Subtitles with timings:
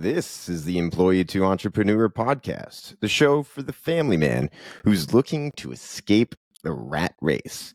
[0.00, 4.48] This is the Employee to Entrepreneur podcast, the show for the family man
[4.84, 7.74] who's looking to escape the rat race.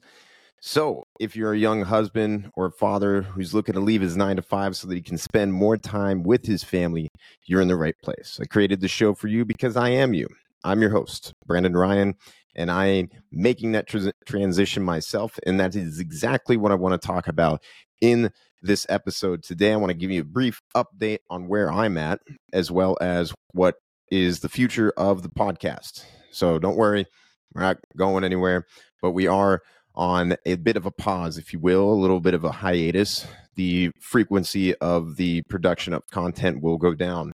[0.61, 4.41] So, if you're a young husband or father who's looking to leave his nine to
[4.41, 7.09] five so that he can spend more time with his family,
[7.45, 8.39] you're in the right place.
[8.41, 10.29] I created the show for you because I am you.
[10.63, 12.15] I'm your host, Brandon Ryan,
[12.55, 15.37] and I'm making that tr- transition myself.
[15.45, 17.61] And that is exactly what I want to talk about
[17.99, 18.31] in
[18.63, 19.73] this episode today.
[19.73, 22.19] I want to give you a brief update on where I'm at,
[22.51, 23.75] as well as what
[24.09, 26.05] is the future of the podcast.
[26.31, 27.05] So don't worry,
[27.53, 28.65] we're not going anywhere,
[29.01, 29.61] but we are
[29.95, 33.27] on a bit of a pause, if you will, a little bit of a hiatus.
[33.55, 37.33] The frequency of the production of content will go down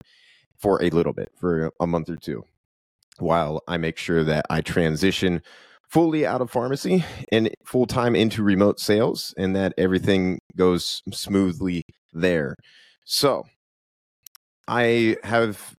[0.58, 2.42] for a little bit, for a month or two,
[3.18, 5.42] while I make sure that I transition
[5.88, 11.84] fully out of pharmacy and full time into remote sales and that everything goes smoothly
[12.12, 12.56] there.
[13.04, 13.44] So
[14.66, 15.74] I have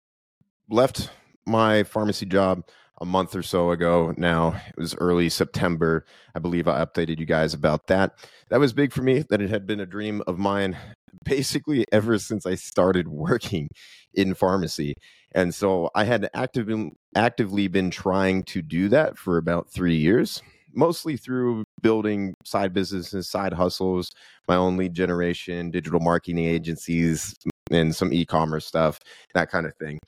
[0.71, 1.11] left
[1.47, 2.63] my pharmacy job
[3.01, 4.61] a month or so ago now.
[4.69, 6.05] It was early September.
[6.35, 8.13] I believe I updated you guys about that.
[8.49, 10.77] That was big for me, that it had been a dream of mine
[11.25, 13.69] basically ever since I started working
[14.15, 14.95] in pharmacy.
[15.33, 20.43] And so I had actively actively been trying to do that for about three years,
[20.75, 24.11] mostly through building side businesses, side hustles,
[24.47, 27.35] my own lead generation, digital marketing agencies,
[27.71, 28.99] and some e-commerce stuff,
[29.35, 29.99] that kind of thing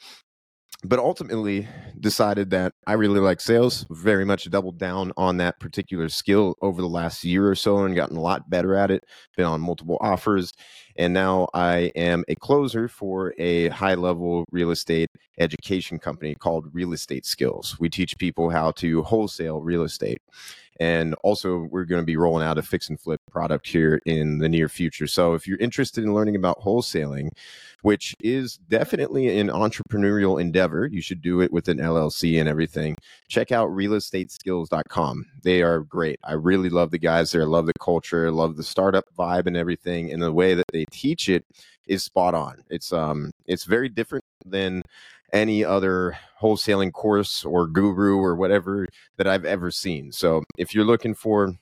[0.82, 1.68] but ultimately
[1.98, 6.80] decided that I really like sales, very much doubled down on that particular skill over
[6.80, 9.04] the last year or so and gotten a lot better at it,
[9.36, 10.52] been on multiple offers.
[10.96, 16.68] And now I am a closer for a high level real estate education company called
[16.72, 17.76] Real Estate Skills.
[17.78, 20.22] We teach people how to wholesale real estate.
[20.80, 24.38] And also, we're going to be rolling out a fix and flip product here in
[24.38, 25.06] the near future.
[25.06, 27.28] So, if you're interested in learning about wholesaling,
[27.82, 32.96] which is definitely an entrepreneurial endeavor, you should do it with an LLC and everything.
[33.28, 35.26] Check out realestateskills.com.
[35.42, 36.18] They are great.
[36.24, 37.42] I really love the guys there.
[37.42, 40.12] I love the culture, I love the startup vibe and everything.
[40.12, 41.44] And the way that they teach it
[41.86, 42.62] is spot on.
[42.70, 44.82] It's um it's very different than
[45.32, 48.86] any other wholesaling course or guru or whatever
[49.16, 50.12] that I've ever seen.
[50.12, 51.54] So if you're looking for,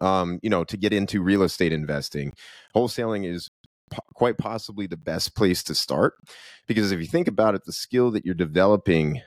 [0.00, 2.32] um, you know, to get into real estate investing,
[2.74, 3.48] wholesaling is
[3.90, 6.14] po- quite possibly the best place to start
[6.66, 9.20] because if you think about it, the skill that you're developing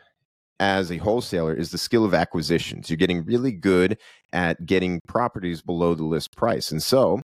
[0.60, 2.90] as a wholesaler is the skill of acquisitions.
[2.90, 3.98] You're getting really good
[4.32, 6.72] at getting properties below the list price.
[6.72, 7.22] And so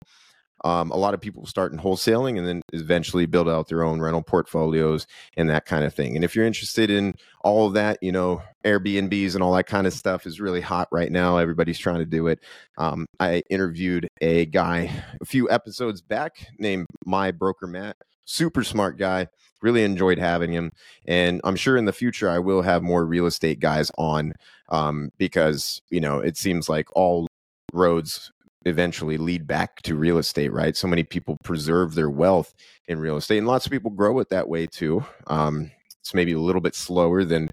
[0.63, 4.00] um, a lot of people start in wholesaling and then eventually build out their own
[4.00, 6.16] rental portfolios and that kind of thing.
[6.16, 9.88] And if you're interested in all of that, you know, Airbnbs and all that kind
[9.88, 11.38] of stuff is really hot right now.
[11.38, 12.40] Everybody's trying to do it.
[12.78, 17.97] Um, I interviewed a guy a few episodes back named My Broker Matt.
[18.25, 19.28] Super smart guy.
[19.62, 20.72] Really enjoyed having him.
[21.07, 24.34] And I'm sure in the future I will have more real estate guys on
[24.69, 27.28] um, because, you know, it seems like all
[27.74, 28.31] roads
[28.67, 30.75] eventually lead back to real estate, right?
[30.75, 32.53] So many people preserve their wealth
[32.88, 35.05] in real estate, and lots of people grow it that way too.
[35.28, 37.50] Um, it's maybe a little bit slower than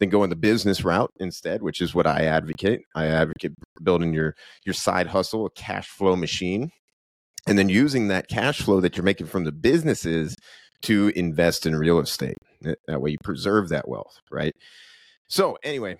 [0.00, 2.82] than going the business route instead, which is what I advocate.
[2.94, 3.52] I advocate
[3.82, 4.34] building your
[4.64, 6.70] your side hustle, a cash flow machine,
[7.46, 10.34] and then using that cash flow that you're making from the businesses
[10.82, 12.36] to invest in real estate.
[12.86, 14.54] That way, you preserve that wealth, right?
[15.28, 15.96] So, anyway,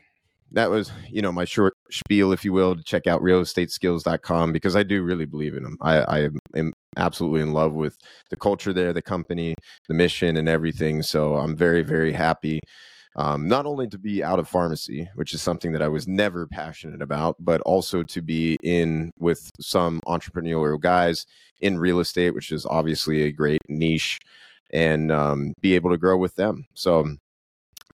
[0.52, 4.76] that was you know my short spiel if you will to check out realestateskills.com because
[4.76, 7.96] i do really believe in them i, I am absolutely in love with
[8.30, 9.54] the culture there the company
[9.88, 12.60] the mission and everything so i'm very very happy
[13.16, 16.46] um, not only to be out of pharmacy which is something that i was never
[16.46, 21.26] passionate about but also to be in with some entrepreneurial guys
[21.60, 24.18] in real estate which is obviously a great niche
[24.70, 26.66] and um, be able to grow with them.
[26.74, 27.16] So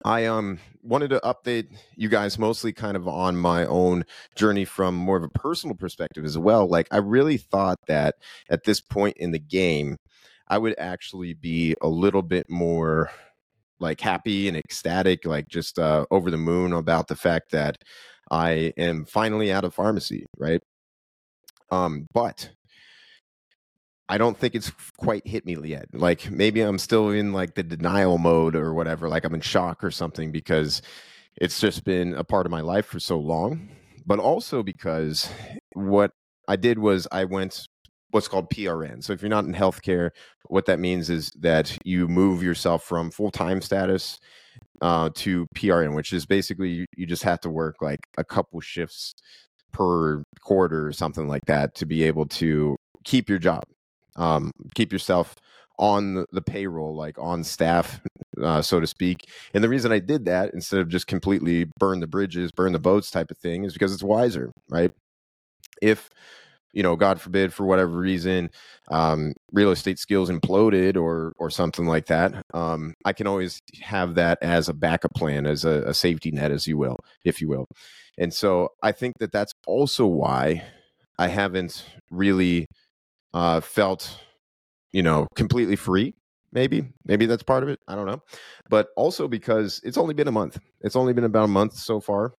[0.04, 4.94] I um wanted to update you guys mostly kind of on my own journey from
[4.94, 6.66] more of a personal perspective as well.
[6.66, 8.16] Like I really thought that
[8.48, 9.96] at this point in the game,
[10.48, 13.10] I would actually be a little bit more
[13.78, 17.76] like happy and ecstatic, like just uh, over the moon about the fact that
[18.30, 20.62] I am finally out of pharmacy, right?
[21.70, 22.50] Um, but
[24.10, 25.86] I don't think it's quite hit me yet.
[25.92, 29.84] Like maybe I'm still in like the denial mode or whatever, like I'm in shock
[29.84, 30.82] or something because
[31.36, 33.68] it's just been a part of my life for so long.
[34.04, 35.30] But also because
[35.74, 36.10] what
[36.48, 37.68] I did was I went
[38.10, 39.04] what's called PRN.
[39.04, 40.10] So if you're not in healthcare,
[40.48, 44.18] what that means is that you move yourself from full time status
[44.80, 48.60] uh, to PRN, which is basically you, you just have to work like a couple
[48.60, 49.14] shifts
[49.72, 53.62] per quarter or something like that to be able to keep your job
[54.20, 55.34] um, keep yourself
[55.78, 58.00] on the, payroll, like on staff,
[58.42, 59.26] uh, so to speak.
[59.54, 62.78] And the reason I did that instead of just completely burn the bridges, burn the
[62.78, 64.92] boats type of thing is because it's wiser, right?
[65.80, 66.10] If
[66.72, 68.50] you know, God forbid, for whatever reason,
[68.92, 74.14] um, real estate skills imploded or or something like that, um, I can always have
[74.14, 77.48] that as a backup plan, as a, a safety net, as you will, if you
[77.48, 77.66] will.
[78.18, 80.62] And so I think that that's also why
[81.18, 82.68] I haven't really
[83.34, 84.18] uh, felt,
[84.92, 86.14] you know, completely free.
[86.52, 87.78] Maybe, maybe that's part of it.
[87.86, 88.22] I don't know.
[88.68, 90.58] But also because it's only been a month.
[90.80, 92.34] It's only been about a month so far.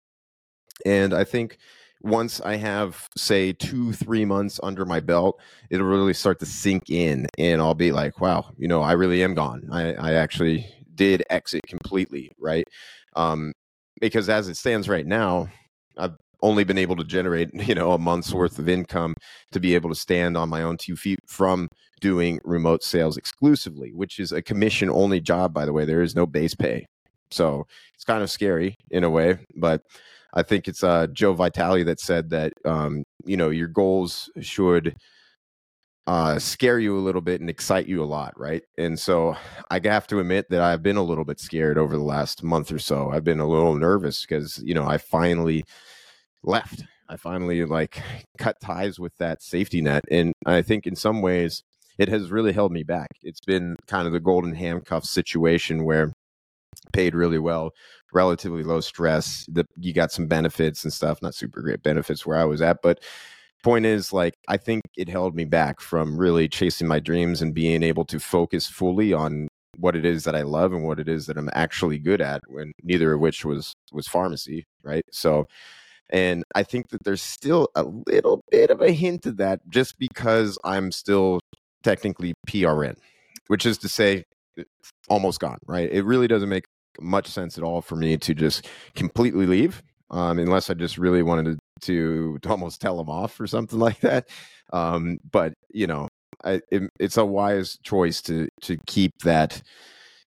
[0.85, 1.57] And I think
[2.01, 5.39] once I have, say, two, three months under my belt,
[5.69, 7.27] it'll really start to sink in.
[7.37, 9.69] And I'll be like, wow, you know, I really am gone.
[9.71, 12.67] I, I actually did exit completely, right?
[13.15, 13.53] Um,
[13.99, 15.47] because as it stands right now,
[15.97, 19.15] I've only been able to generate you know a month's worth of income
[19.51, 21.67] to be able to stand on my own two feet from
[21.99, 26.15] doing remote sales exclusively which is a commission only job by the way there is
[26.15, 26.85] no base pay
[27.29, 29.81] so it's kind of scary in a way but
[30.33, 34.95] i think it's uh, joe vitale that said that um, you know your goals should
[36.07, 38.63] uh, scare you a little bit and excite you a lot, right?
[38.77, 39.35] And so
[39.69, 42.71] I have to admit that I've been a little bit scared over the last month
[42.71, 43.11] or so.
[43.11, 45.63] I've been a little nervous because, you know, I finally
[46.43, 46.83] left.
[47.09, 48.01] I finally like
[48.37, 50.03] cut ties with that safety net.
[50.09, 51.63] And I think in some ways
[51.97, 53.09] it has really held me back.
[53.21, 56.13] It's been kind of the golden handcuff situation where
[56.93, 57.71] paid really well,
[58.13, 59.45] relatively low stress.
[59.77, 63.03] You got some benefits and stuff, not super great benefits where I was at, but
[63.63, 67.53] point is like I think it held me back from really chasing my dreams and
[67.53, 69.47] being able to focus fully on
[69.77, 72.41] what it is that I love and what it is that I'm actually good at
[72.47, 75.05] when neither of which was was pharmacy, right?
[75.11, 75.47] So
[76.11, 79.97] and I think that there's still a little bit of a hint of that just
[79.97, 81.39] because I'm still
[81.83, 82.97] technically PRN,
[83.47, 84.25] which is to say,
[84.57, 84.63] eh,
[85.09, 85.89] almost gone, right?
[85.91, 86.65] It really doesn't make
[86.99, 89.81] much sense at all for me to just completely leave.
[90.09, 94.01] Um, unless I just really wanted to, to, almost tell them off or something like
[94.01, 94.27] that.
[94.73, 96.09] Um, but you know,
[96.43, 99.61] I, it, it's a wise choice to to keep that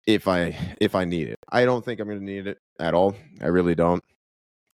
[0.07, 1.39] if I if I need it.
[1.51, 3.17] I don't think I'm going to need it at all.
[3.41, 4.03] I really don't.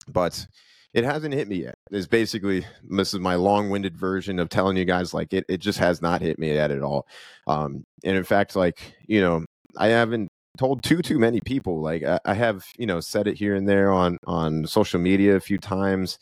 [0.07, 0.47] But
[0.93, 1.75] it hasn't hit me yet.
[1.91, 5.45] It's basically this is my long-winded version of telling you guys like it.
[5.49, 7.07] It just has not hit me yet at all.
[7.45, 9.45] Um, and in fact, like you know,
[9.77, 11.81] I haven't told too too many people.
[11.81, 15.35] Like I, I have you know said it here and there on on social media
[15.35, 16.17] a few times.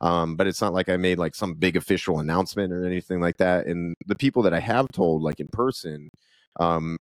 [0.00, 3.38] Um, but it's not like I made like some big official announcement or anything like
[3.38, 3.66] that.
[3.66, 6.10] And the people that I have told, like in person,
[6.60, 6.98] um,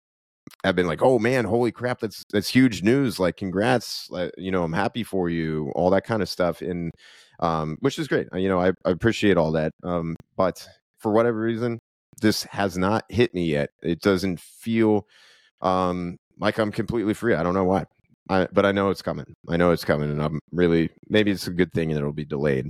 [0.64, 3.20] have been like, "Oh man, holy crap, that's that's huge news!
[3.20, 4.08] Like, congrats!
[4.10, 6.92] Like, you know, I'm happy for you, all that kind of stuff." And
[7.40, 8.28] um, which is great.
[8.34, 9.74] You know, I, I appreciate all that.
[9.84, 10.68] Um, but
[11.00, 11.80] for whatever reason,
[12.22, 13.70] this has not hit me yet.
[13.84, 15.06] It doesn't feel
[15.62, 17.34] um like I'm completely free.
[17.36, 17.86] I don't know why.
[18.30, 19.34] I, but I know it's coming.
[19.48, 22.26] I know it's coming, and I'm really maybe it's a good thing and it'll be
[22.26, 22.70] delayed.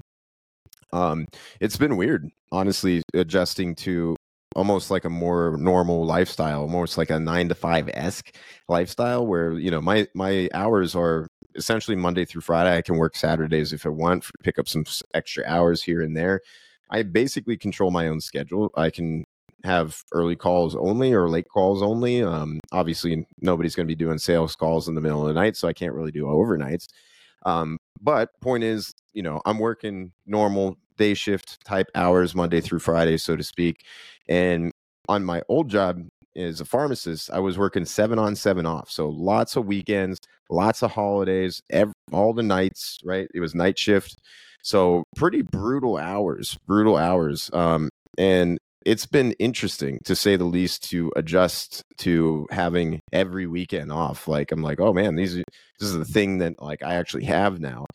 [0.93, 1.27] Um,
[1.59, 4.15] it's been weird, honestly, adjusting to
[4.55, 8.35] almost like a more normal lifestyle, almost like a nine to five esque
[8.69, 12.75] lifestyle where, you know, my, my hours are essentially Monday through Friday.
[12.75, 16.41] I can work Saturdays if I want, pick up some extra hours here and there.
[16.89, 18.71] I basically control my own schedule.
[18.75, 19.25] I can
[19.63, 22.23] have early calls only or late calls only.
[22.23, 25.57] Um, obviously, nobody's going to be doing sales calls in the middle of the night,
[25.57, 26.87] so I can't really do overnights.
[27.45, 32.79] Um, but point is, you know, I'm working normal day shift type hours Monday through
[32.79, 33.83] Friday, so to speak.
[34.27, 34.71] And
[35.07, 36.01] on my old job
[36.35, 38.89] as a pharmacist, I was working seven on, seven off.
[38.89, 43.27] So lots of weekends, lots of holidays, every, all the nights, right?
[43.33, 44.17] It was night shift.
[44.63, 47.49] So pretty brutal hours, brutal hours.
[47.53, 53.91] Um, and it's been interesting to say the least to adjust to having every weekend
[53.91, 54.27] off.
[54.27, 57.59] Like I'm like, oh man, these this is the thing that like I actually have
[57.59, 57.85] now.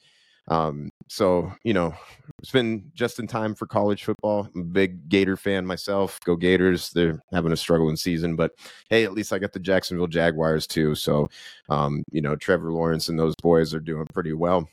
[0.49, 1.95] Um, so you know,
[2.39, 4.45] it's been just in time for college football.
[4.73, 6.21] Big Gator fan myself.
[6.25, 6.91] Go Gators!
[6.91, 8.53] They're having a struggling season, but
[8.89, 10.95] hey, at least I got the Jacksonville Jaguars too.
[10.95, 11.29] So,
[11.69, 14.69] um, you know, Trevor Lawrence and those boys are doing pretty well.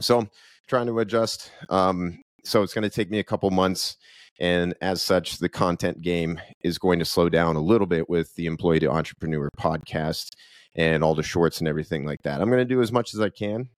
[0.00, 0.26] So,
[0.66, 1.50] trying to adjust.
[1.68, 3.96] Um, so it's going to take me a couple months.
[4.38, 8.34] And as such, the content game is going to slow down a little bit with
[8.34, 10.34] the Employee to Entrepreneur podcast
[10.74, 12.40] and all the shorts and everything like that.
[12.40, 13.68] I'm going to do as much as I can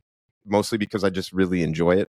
[0.48, 2.08] mostly because I just really enjoy it.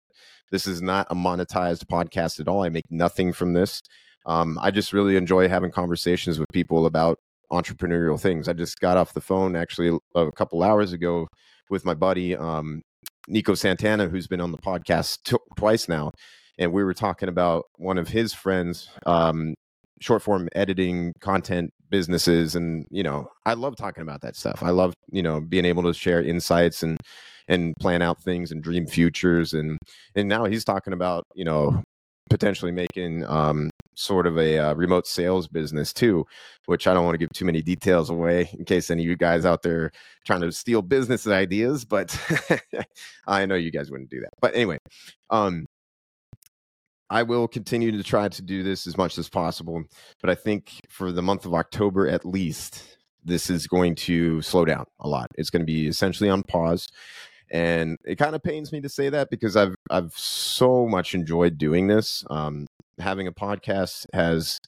[0.51, 2.65] This is not a monetized podcast at all.
[2.65, 3.83] I make nothing from this.
[4.27, 7.19] Um, I just really enjoy having conversations with people about
[7.53, 8.49] entrepreneurial things.
[8.49, 11.29] I just got off the phone actually a couple hours ago
[11.71, 12.83] with my buddy um,
[13.27, 16.13] Nico Santana, who's been on the podcast t- twice now,
[16.59, 19.55] and we were talking about one of his friends, um,
[20.01, 24.71] short form editing content businesses and you know i love talking about that stuff i
[24.71, 26.99] love you know being able to share insights and
[27.49, 29.79] and plan out things and dream futures and
[30.15, 31.83] and now he's talking about you know
[32.29, 36.25] potentially making um, sort of a uh, remote sales business too,
[36.67, 39.17] which I don't want to give too many details away in case any of you
[39.17, 39.91] guys out there
[40.27, 42.17] trying to steal business ideas, but
[43.27, 44.31] I know you guys wouldn't do that.
[44.41, 44.79] But anyway,
[45.31, 45.67] um,
[47.11, 49.83] I will continue to try to do this as much as possible,
[50.21, 54.65] but I think for the month of October at least, this is going to slow
[54.65, 55.27] down a lot.
[55.37, 56.89] It's going to be essentially on pause
[57.51, 61.59] and it kind of pains me to say that because I've I've so much enjoyed
[61.59, 62.25] doing this.
[62.31, 62.67] Um,
[62.99, 64.59] having a podcast has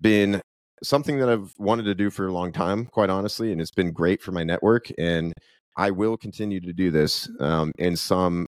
[0.00, 0.40] been
[0.82, 3.92] something that I've wanted to do for a long time, quite honestly, and it's been
[3.92, 4.90] great for my network.
[4.98, 5.32] And
[5.76, 8.46] I will continue to do this um, in some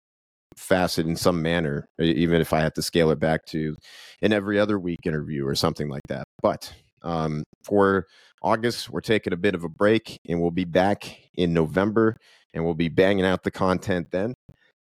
[0.57, 3.77] facet, in some manner, even if I have to scale it back to
[4.23, 6.25] an every other week interview or something like that.
[6.43, 6.73] But
[7.03, 8.07] um, for
[8.43, 12.17] August, we're taking a bit of a break, and we'll be back in November
[12.53, 14.35] and we'll be banging out the content then.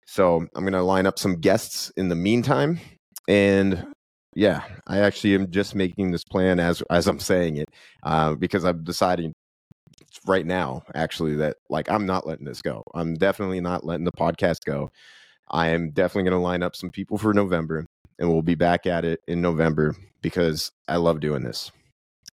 [0.06, 2.80] So I'm going to line up some guests in the meantime.
[3.28, 3.86] And
[4.34, 7.68] yeah, I actually am just making this plan as as I'm saying it
[8.02, 9.32] uh, because I'm deciding
[10.26, 12.82] right now actually that like I'm not letting this go.
[12.94, 14.90] I'm definitely not letting the podcast go.
[15.50, 17.86] I am definitely going to line up some people for November
[18.18, 21.70] and we'll be back at it in November because I love doing this.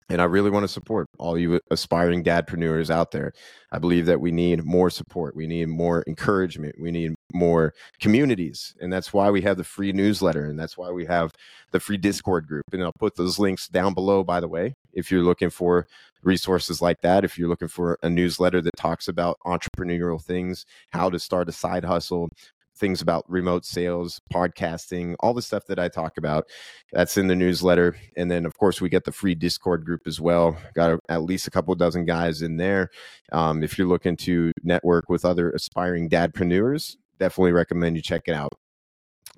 [0.09, 3.33] And I really want to support all you aspiring dadpreneurs out there.
[3.71, 5.35] I believe that we need more support.
[5.35, 6.75] We need more encouragement.
[6.79, 8.73] We need more communities.
[8.79, 10.45] And that's why we have the free newsletter.
[10.45, 11.33] And that's why we have
[11.71, 12.63] the free Discord group.
[12.71, 15.87] And I'll put those links down below, by the way, if you're looking for
[16.23, 17.23] resources like that.
[17.23, 21.51] If you're looking for a newsletter that talks about entrepreneurial things, how to start a
[21.51, 22.29] side hustle,
[22.77, 26.45] things about remote sales, podcasting, all the stuff that I talk about.
[26.93, 27.97] That's in the newsletter.
[28.15, 30.57] And then, of course, we get the free Discord group as well.
[30.75, 32.89] Got a, at least a couple dozen guys in there.
[33.31, 38.33] Um, if you're looking to network with other aspiring dadpreneurs, definitely recommend you check it
[38.33, 38.53] out.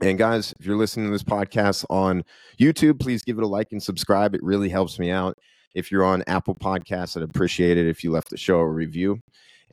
[0.01, 2.23] And guys, if you're listening to this podcast on
[2.59, 4.33] YouTube, please give it a like and subscribe.
[4.33, 5.37] It really helps me out.
[5.75, 9.19] If you're on Apple Podcasts, I'd appreciate it if you left the show a review.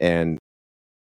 [0.01, 0.39] And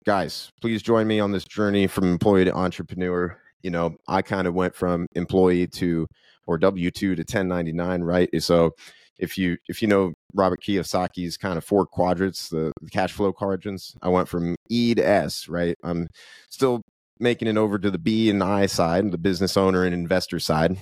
[0.06, 3.38] guys, please join me on this journey from employee to entrepreneur.
[3.62, 6.08] You know, I kind of went from employee to
[6.48, 8.30] or W two to 1099, right?
[8.42, 8.72] So
[9.18, 13.32] if you if you know Robert Kiyosaki's kind of four quadrants, the, the cash flow
[13.32, 15.78] quadrants, I went from E to S, right?
[15.84, 16.08] I'm
[16.50, 16.82] still
[17.20, 20.78] making it over to the B and I side, the business owner and investor side.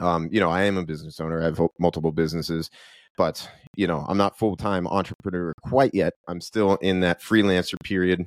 [0.00, 1.40] Um, you know, I am a business owner.
[1.40, 2.70] I have multiple businesses,
[3.18, 8.24] but you know i'm not full-time entrepreneur quite yet i'm still in that freelancer period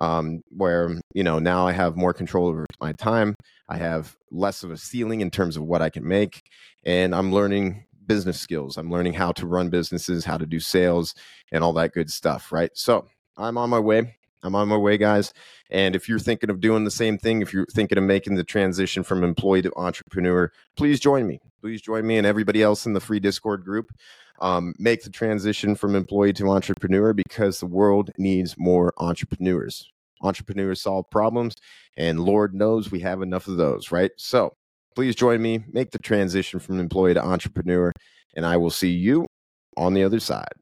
[0.00, 3.36] um, where you know now i have more control over my time
[3.68, 6.42] i have less of a ceiling in terms of what i can make
[6.84, 11.14] and i'm learning business skills i'm learning how to run businesses how to do sales
[11.52, 14.96] and all that good stuff right so i'm on my way I'm on my way,
[14.96, 15.32] guys.
[15.70, 18.44] And if you're thinking of doing the same thing, if you're thinking of making the
[18.44, 21.40] transition from employee to entrepreneur, please join me.
[21.60, 23.92] Please join me and everybody else in the free Discord group
[24.40, 29.90] um, make the transition from employee to entrepreneur because the world needs more entrepreneurs.
[30.22, 31.54] Entrepreneurs solve problems,
[31.96, 34.10] and Lord knows we have enough of those, right?
[34.16, 34.54] So
[34.94, 37.92] please join me, make the transition from employee to entrepreneur,
[38.36, 39.26] and I will see you
[39.76, 40.52] on the other side.